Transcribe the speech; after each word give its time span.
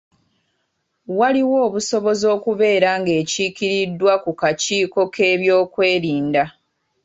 Waliwo 1.19 1.57
obusobozi 1.67 2.25
okubeera 2.35 2.89
ng’ekiikiriddwa 2.99 4.13
ku 4.23 4.31
kakiiko 4.41 5.01
k’ebyokwerinda. 5.13 6.43